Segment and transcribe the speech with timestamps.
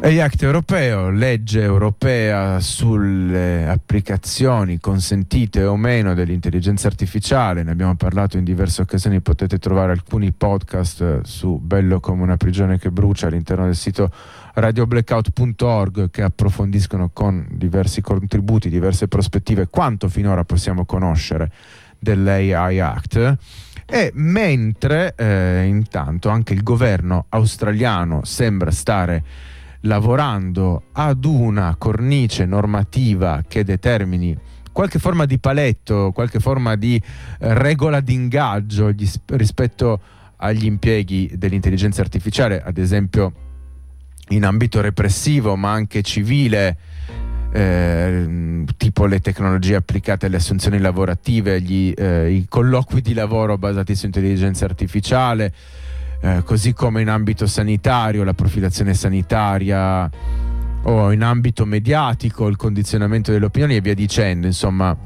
[0.00, 8.44] EIACT europeo, legge europea sulle applicazioni consentite o meno dell'intelligenza artificiale, ne abbiamo parlato in
[8.44, 13.74] diverse occasioni, potete trovare alcuni podcast su Bello come una prigione che brucia all'interno del
[13.74, 14.12] sito
[14.54, 21.50] radioblackout.org che approfondiscono con diversi contributi, diverse prospettive quanto finora possiamo conoscere
[21.98, 23.36] dell'AI Act.
[23.84, 33.44] E mentre eh, intanto anche il governo australiano sembra stare lavorando ad una cornice normativa
[33.46, 34.36] che determini
[34.72, 38.94] qualche forma di paletto, qualche forma di eh, regola d'ingaggio
[39.26, 40.00] rispetto
[40.36, 43.32] agli impieghi dell'intelligenza artificiale, ad esempio
[44.28, 46.76] in ambito repressivo ma anche civile,
[47.50, 53.96] eh, tipo le tecnologie applicate alle assunzioni lavorative, gli, eh, i colloqui di lavoro basati
[53.96, 55.52] su intelligenza artificiale,
[56.20, 60.10] eh, così come in ambito sanitario, la profilazione sanitaria
[60.82, 64.96] o in ambito mediatico, il condizionamento delle opinioni e via dicendo, insomma.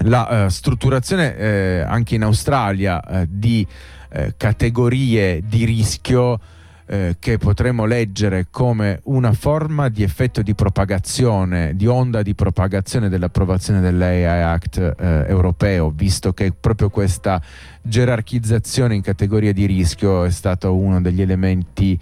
[0.00, 3.66] La uh, strutturazione eh, anche in Australia eh, di
[4.10, 6.38] eh, categorie di rischio
[6.86, 13.08] eh, che potremmo leggere come una forma di effetto di propagazione, di onda di propagazione
[13.08, 17.42] dell'approvazione dell'AI Act eh, europeo, visto che proprio questa
[17.82, 21.98] gerarchizzazione in categorie di rischio è stato uno degli elementi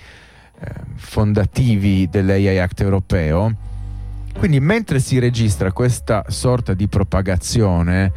[0.58, 3.54] eh, fondativi dell'AI Act europeo.
[4.36, 8.12] Quindi mentre si registra questa sorta di propagazione,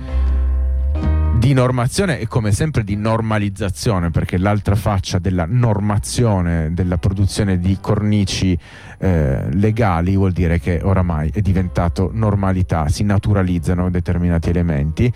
[1.37, 7.77] di normazione e come sempre di normalizzazione, perché l'altra faccia della normazione della produzione di
[7.79, 8.57] cornici
[8.97, 15.13] eh, legali vuol dire che oramai è diventato normalità, si naturalizzano determinati elementi.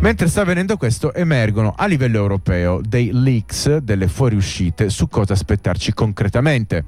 [0.00, 5.92] Mentre sta avvenendo questo, emergono a livello europeo dei leaks, delle fuoriuscite su cosa aspettarci
[5.92, 6.84] concretamente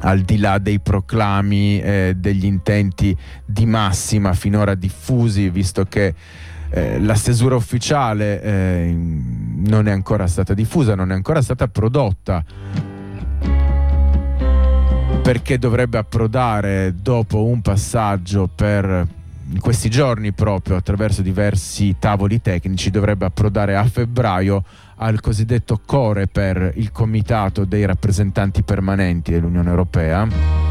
[0.00, 6.14] al di là dei proclami, eh, degli intenti di massima finora diffusi, visto che
[6.76, 12.44] eh, la stesura ufficiale eh, non è ancora stata diffusa, non è ancora stata prodotta.
[15.22, 19.06] Perché dovrebbe approdare dopo un passaggio per
[19.46, 24.64] in questi giorni proprio attraverso diversi tavoli tecnici dovrebbe approdare a febbraio
[24.96, 30.63] al cosiddetto core per il comitato dei rappresentanti permanenti dell'Unione Europea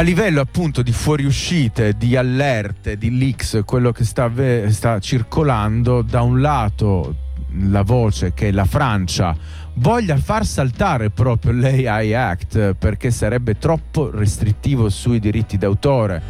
[0.00, 4.32] a livello appunto di fuoriuscite, di allerte, di leaks, quello che sta,
[4.68, 7.16] sta circolando, da un lato
[7.64, 9.36] la voce che la Francia
[9.74, 16.22] voglia far saltare proprio l'AI Act perché sarebbe troppo restrittivo sui diritti d'autore.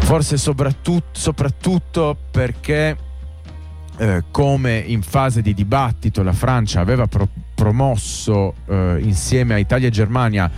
[0.00, 2.96] Forse soprattutto, soprattutto perché
[4.02, 9.86] eh, come in fase di dibattito la Francia aveva pro- promosso eh, insieme a Italia
[9.86, 10.50] e Germania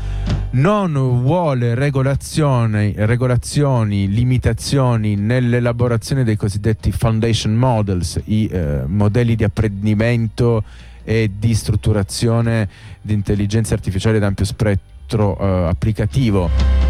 [0.53, 10.65] non vuole regolazioni, regolazioni limitazioni nell'elaborazione dei cosiddetti foundation models, i eh, modelli di apprendimento
[11.03, 12.67] e di strutturazione
[13.03, 16.84] di intelligenza artificiale ad ampio spettro eh, applicativo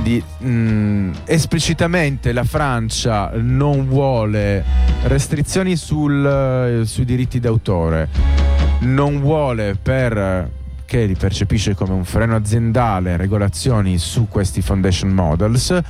[0.00, 4.62] quindi mh, mm, esplicitamente la Francia non vuole
[5.04, 6.24] restrizioni sul,
[6.82, 8.08] eh, sui diritti d'autore,
[8.80, 10.50] non vuole per
[10.84, 15.80] che li percepisce come un freno aziendale regolazioni su questi foundation models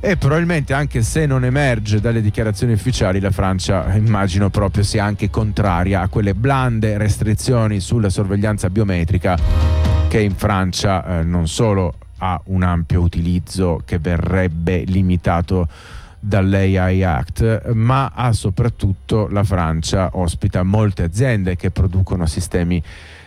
[0.00, 5.30] e probabilmente anche se non emerge dalle dichiarazioni ufficiali la Francia immagino proprio sia anche
[5.30, 9.38] contraria a quelle blande restrizioni sulla sorveglianza biometrica
[10.08, 11.94] che in Francia eh, non solo
[12.24, 15.66] ha un ampio utilizzo che verrebbe limitato
[16.20, 22.80] dall'AI Act, ma ha soprattutto la Francia ospita molte aziende che producono sistemi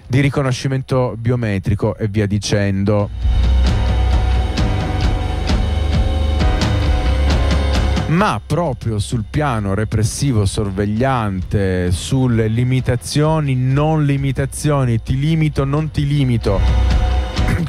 [0.07, 3.09] di riconoscimento biometrico e via dicendo.
[8.07, 16.94] Ma proprio sul piano repressivo sorvegliante, sulle limitazioni, non limitazioni, ti limito, non ti limito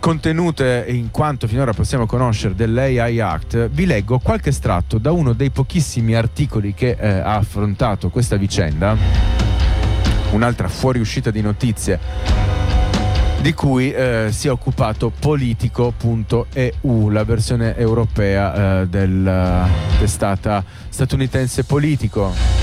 [0.00, 5.50] contenute in quanto finora possiamo conoscere dell'AI Act, vi leggo qualche estratto da uno dei
[5.50, 8.96] pochissimi articoli che eh, ha affrontato questa vicenda,
[10.32, 11.98] un'altra fuoriuscita di notizie
[13.40, 19.68] di cui eh, si è occupato politico.eu, la versione europea eh, della
[19.98, 22.55] testata statunitense Politico.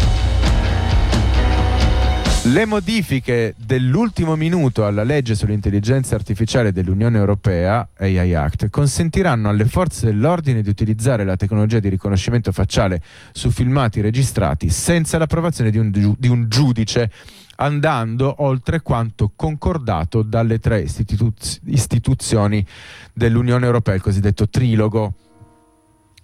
[2.45, 10.07] Le modifiche dell'ultimo minuto alla legge sull'intelligenza artificiale dell'Unione Europea, AI Act, consentiranno alle forze
[10.07, 13.01] dell'ordine di utilizzare la tecnologia di riconoscimento facciale
[13.31, 17.09] su filmati registrati senza l'approvazione di un, di un giudice
[17.55, 22.65] andando oltre quanto concordato dalle tre istituz- istituzioni
[23.13, 25.13] dell'Unione Europea, il cosiddetto trilogo.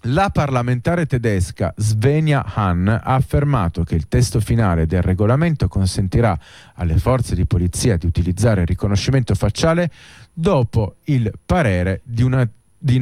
[0.04, 6.40] La parlamentare tedesca Svenja Hahn ha affermato che il testo finale del regolamento consentirà
[6.76, 9.92] alle forze di polizia di utilizzare il riconoscimento facciale
[10.32, 12.50] dopo il parere di una
[12.82, 13.02] di,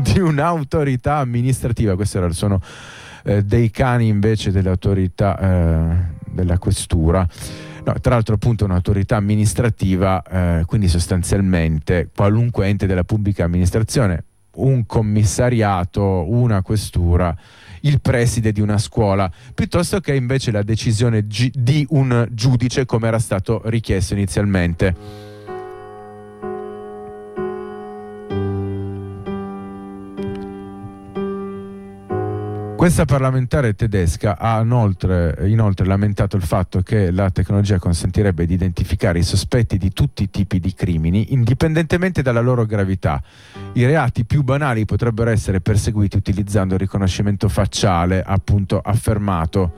[0.00, 1.94] di un'autorità amministrativa.
[1.94, 2.62] Questo era il suono
[3.24, 5.96] eh, dei cani invece dell'autorità eh,
[6.30, 7.28] della questura.
[7.84, 14.24] No, tra l'altro appunto un'autorità amministrativa, eh, quindi sostanzialmente qualunque ente della pubblica amministrazione
[14.58, 17.36] un commissariato, una questura,
[17.82, 23.08] il preside di una scuola, piuttosto che invece la decisione gi- di un giudice come
[23.08, 25.26] era stato richiesto inizialmente.
[32.78, 39.18] Questa parlamentare tedesca ha inoltre, inoltre, lamentato il fatto che la tecnologia consentirebbe di identificare
[39.18, 43.20] i sospetti di tutti i tipi di crimini, indipendentemente dalla loro gravità.
[43.72, 49.72] I reati più banali potrebbero essere perseguiti utilizzando il riconoscimento facciale, appunto affermato.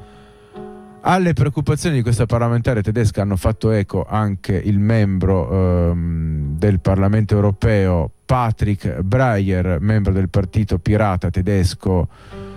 [1.00, 7.34] Alle preoccupazioni di questa parlamentare tedesca hanno fatto eco anche il membro ehm, del Parlamento
[7.34, 12.49] europeo Patrick Breyer, membro del partito pirata tedesco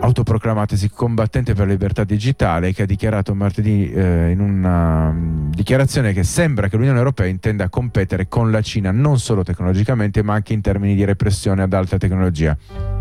[0.00, 6.12] autoproclamatesi combattente per la libertà digitale che ha dichiarato martedì eh, in una um, dichiarazione
[6.12, 10.52] che sembra che l'Unione Europea intenda competere con la Cina non solo tecnologicamente ma anche
[10.52, 12.95] in termini di repressione ad alta tecnologia.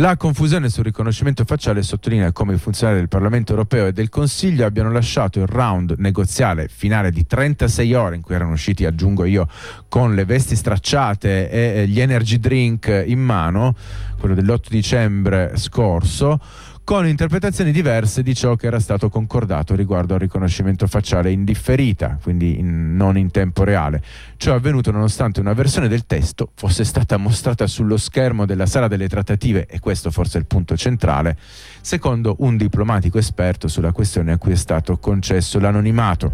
[0.00, 4.64] La confusione sul riconoscimento facciale sottolinea come i funzionari del Parlamento europeo e del Consiglio
[4.64, 9.48] abbiano lasciato il round negoziale finale di 36 ore in cui erano usciti, aggiungo io,
[9.88, 13.74] con le vesti stracciate e gli energy drink in mano,
[14.20, 16.38] quello dell'8 dicembre scorso,
[16.88, 22.18] con interpretazioni diverse di ciò che era stato concordato riguardo al riconoscimento facciale in differita,
[22.22, 24.02] quindi in, non in tempo reale.
[24.38, 28.88] Ciò è avvenuto nonostante una versione del testo fosse stata mostrata sullo schermo della sala
[28.88, 31.36] delle trattative, e questo forse è il punto centrale,
[31.82, 36.32] secondo un diplomatico esperto sulla questione a cui è stato concesso l'anonimato.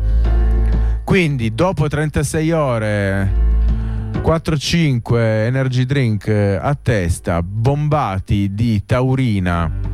[1.02, 3.32] Quindi, dopo 36 ore
[4.22, 9.93] 4-5 energy drink a testa, bombati di taurina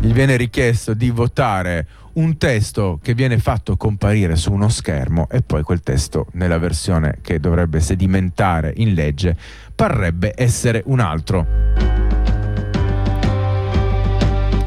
[0.00, 5.42] gli viene richiesto di votare un testo che viene fatto comparire su uno schermo e
[5.42, 9.36] poi quel testo nella versione che dovrebbe sedimentare in legge
[9.74, 11.46] parrebbe essere un altro.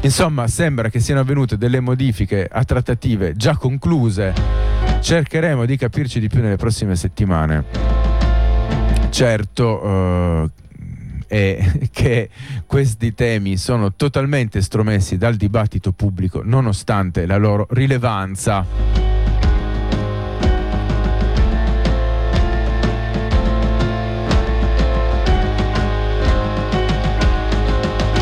[0.00, 4.34] Insomma, sembra che siano avvenute delle modifiche a trattative già concluse.
[5.00, 7.64] Cercheremo di capirci di più nelle prossime settimane.
[9.10, 10.50] Certo, eh,
[11.32, 12.28] è che
[12.66, 18.66] questi temi sono totalmente estromessi dal dibattito pubblico nonostante la loro rilevanza.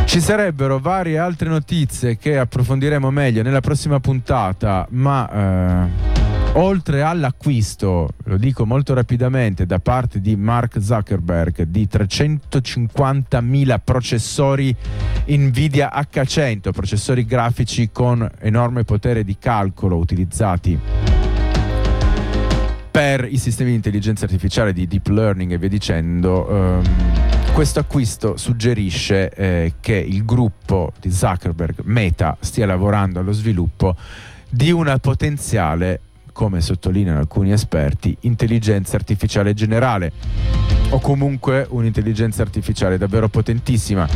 [0.04, 5.86] Ci sarebbero varie altre notizie che approfondiremo meglio nella prossima puntata, ma
[6.16, 6.19] eh,
[6.54, 14.74] Oltre all'acquisto, lo dico molto rapidamente, da parte di Mark Zuckerberg di 350.000 processori
[15.26, 20.78] Nvidia H100, processori grafici con enorme potere di calcolo utilizzati
[22.90, 26.82] per i sistemi di intelligenza artificiale, di deep learning e via dicendo, ehm,
[27.52, 33.94] questo acquisto suggerisce eh, che il gruppo di Zuckerberg, Meta, stia lavorando allo sviluppo
[34.48, 36.00] di una potenziale
[36.32, 40.12] come sottolineano alcuni esperti, intelligenza artificiale generale
[40.90, 44.08] o comunque un'intelligenza artificiale davvero potentissima.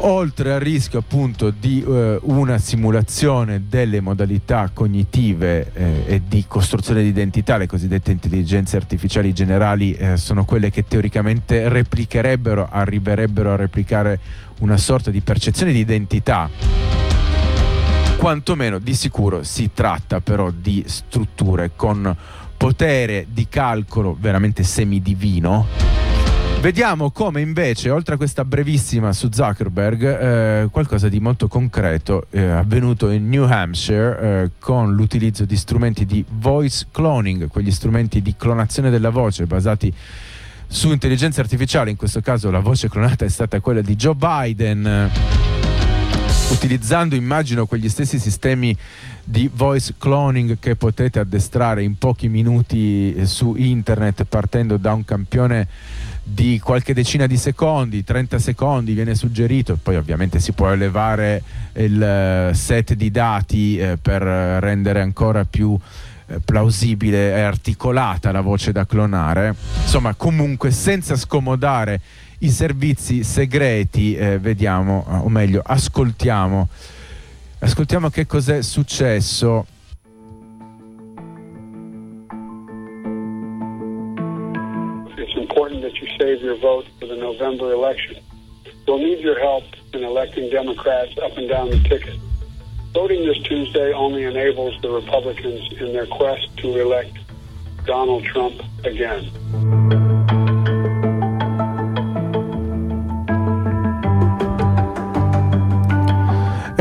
[0.00, 7.02] Oltre al rischio appunto di eh, una simulazione delle modalità cognitive eh, e di costruzione
[7.02, 13.56] di identità, le cosiddette intelligenze artificiali generali eh, sono quelle che teoricamente replicherebbero, arriverebbero a
[13.56, 14.20] replicare
[14.60, 16.48] una sorta di percezione di identità
[18.16, 22.16] quantomeno di sicuro si tratta però di strutture con
[22.56, 25.66] potere di calcolo veramente semidivino.
[26.60, 32.38] Vediamo come invece, oltre a questa brevissima su Zuckerberg, eh, qualcosa di molto concreto è
[32.38, 38.22] eh, avvenuto in New Hampshire eh, con l'utilizzo di strumenti di voice cloning, quegli strumenti
[38.22, 39.92] di clonazione della voce basati
[40.66, 45.10] su intelligenza artificiale, in questo caso la voce clonata è stata quella di Joe Biden
[46.50, 48.76] utilizzando immagino quegli stessi sistemi
[49.24, 55.04] di voice cloning che potete addestrare in pochi minuti eh, su internet partendo da un
[55.04, 55.66] campione
[56.22, 61.42] di qualche decina di secondi, 30 secondi viene suggerito, poi ovviamente si può elevare
[61.74, 65.78] il eh, set di dati eh, per rendere ancora più
[66.44, 72.00] plausibile e articolata la voce da clonare, insomma comunque senza scomodare
[72.40, 76.68] i servizi segreti, eh, vediamo, o meglio, ascoltiamo,
[77.60, 79.66] ascoltiamo che cos'è successo.
[85.16, 88.16] It's important that you save your vote for the November election.
[88.86, 89.64] We'll need your help
[89.94, 92.14] in electing Democrats up and down the ticket.
[92.92, 97.16] Voting this Tuesday only enables the Republicans in their quest to elect
[97.84, 99.75] Donald Trump again.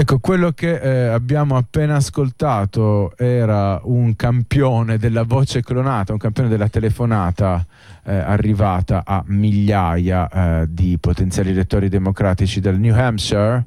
[0.08, 6.48] Ecco, quello che eh, abbiamo appena ascoltato era un campione della voce clonata, un campione
[6.48, 7.66] della telefonata
[8.04, 10.30] eh, arrivata a migliaia
[10.62, 13.66] eh, di potenziali elettori democratici del New Hampshire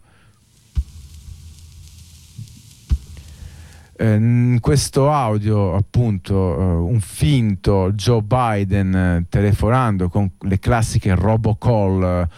[4.00, 12.28] eh, questo audio appunto eh, un finto Joe Biden eh, telefonando con le classiche robocall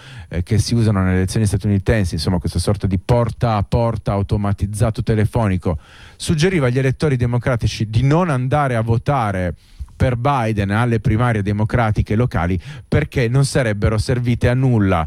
[0.42, 5.78] che si usano nelle elezioni statunitensi insomma questa sorta di porta a porta automatizzato telefonico
[6.16, 9.54] suggeriva agli elettori democratici di non andare a votare
[9.94, 15.06] per Biden alle primarie democratiche locali perché non sarebbero servite a nulla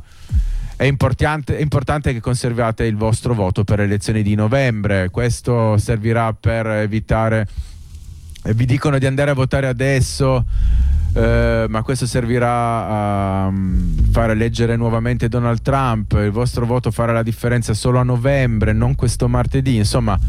[0.84, 5.10] è importante, è importante, che conserviate il vostro voto per le elezioni di novembre.
[5.10, 7.48] Questo servirà per evitare.
[8.44, 10.44] Eh, vi dicono di andare a votare adesso,
[11.14, 16.20] eh, ma questo servirà a um, fare eleggere nuovamente Donald Trump.
[16.22, 19.78] Il vostro voto farà la differenza solo a novembre, non questo martedì.
[19.78, 20.20] Insomma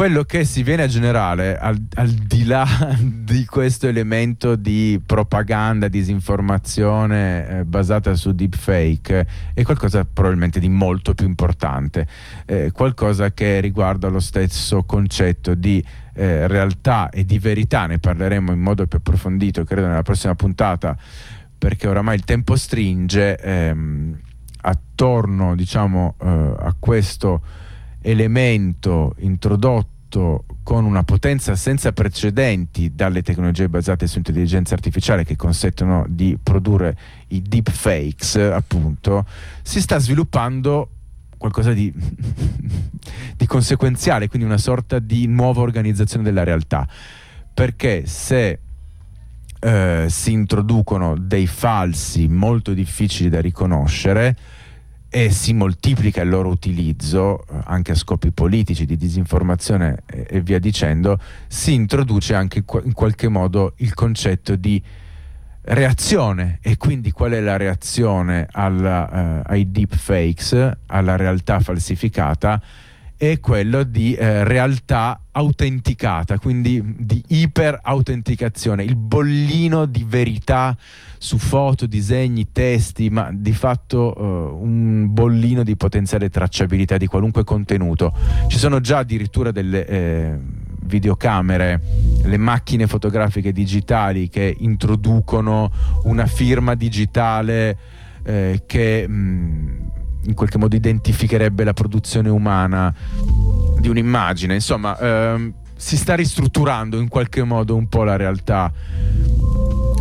[0.00, 2.66] quello che si viene a generare al, al, di là
[2.98, 11.12] di questo elemento di propaganda, disinformazione eh, basata su deepfake è qualcosa probabilmente di molto
[11.12, 12.06] più importante,
[12.46, 18.52] eh, qualcosa che riguarda lo stesso concetto di eh, realtà e di verità, ne parleremo
[18.52, 20.96] in modo più approfondito credo nella prossima puntata
[21.58, 24.18] perché oramai il tempo stringe ehm,
[24.62, 26.26] attorno diciamo eh,
[26.58, 27.68] a questo
[28.02, 36.04] elemento introdotto con una potenza senza precedenti dalle tecnologie basate su intelligenza artificiale che consentono
[36.08, 36.96] di produrre
[37.28, 39.24] i deepfakes, appunto,
[39.62, 40.88] si sta sviluppando
[41.38, 41.92] qualcosa di,
[43.36, 46.86] di conseguenziale, quindi una sorta di nuova organizzazione della realtà.
[47.52, 48.58] Perché se
[49.58, 54.36] eh, si introducono dei falsi molto difficili da riconoscere,
[55.12, 60.60] e si moltiplica il loro utilizzo eh, anche a scopi politici, di disinformazione e, via
[60.60, 64.80] dicendo, si introduce anche in qualche modo il concetto di
[65.62, 66.58] reazione.
[66.62, 72.62] E quindi qual è la reazione alla, uh, ai deepfakes, alla realtà falsificata
[73.20, 80.74] è quello di eh, realtà autenticata, quindi di iperautenticazione, il bollino di verità
[81.18, 87.44] su foto, disegni, testi, ma di fatto uh, un bollino di potenziale tracciabilità di qualunque
[87.44, 88.14] contenuto.
[88.48, 90.38] Ci sono già addirittura delle eh,
[90.84, 91.78] videocamere,
[92.22, 95.70] le macchine fotografiche digitali che introducono
[96.04, 97.76] una firma digitale
[98.22, 99.89] eh, che mh, mm,
[100.24, 102.92] in qualche modo identificherebbe la produzione umana
[103.78, 104.54] di un'immagine.
[104.54, 108.70] Insomma, ehm, si sta ristrutturando in qualche modo un po' la realtà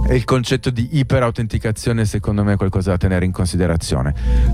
[0.10, 4.14] e il concetto di iperautenticazione secondo me è qualcosa da tenere in considerazione.